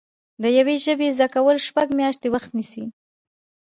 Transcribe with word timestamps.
د 0.41 0.43
یوې 0.57 0.75
ژبې 0.85 1.07
زده 1.17 1.27
کول 1.33 1.57
شپږ 1.67 1.87
میاشتې 1.99 2.27
وخت 2.31 2.49
نیسي 2.57 2.85